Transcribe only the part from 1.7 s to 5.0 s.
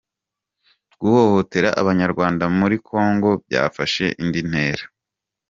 Abanyarwanda muri Kongo byafashe indi ntera